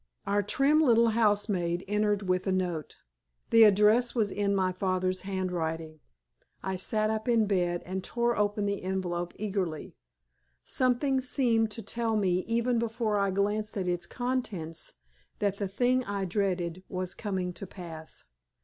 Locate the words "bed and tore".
7.45-8.35